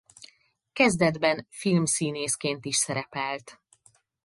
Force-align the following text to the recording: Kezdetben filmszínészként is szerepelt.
Kezdetben 0.73 1.47
filmszínészként 1.49 2.65
is 2.65 2.75
szerepelt. 2.75 3.59